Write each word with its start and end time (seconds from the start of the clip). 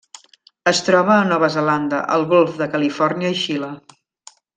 Es 0.69 0.79
troba 0.85 1.11
a 1.15 1.27
Nova 1.31 1.49
Zelanda, 1.57 1.99
el 2.15 2.25
Golf 2.35 2.57
de 2.63 2.69
Califòrnia 2.77 3.31
i 3.37 3.39
Xile. 3.43 3.71